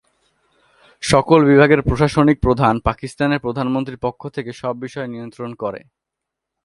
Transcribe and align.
সকল 1.03 1.39
বিভাগের 1.45 1.81
প্রশাসনিক 1.81 2.37
প্রধান, 2.39 2.73
পাকিস্তানের 2.79 3.43
প্রধানমন্ত্রীর 3.45 4.03
পক্ষ 4.05 4.21
থেকে 4.27 4.51
সব 4.53 4.73
বিষয় 4.79 5.07
নিয়ন্ত্রণ 5.07 5.51
করে। 5.53 5.81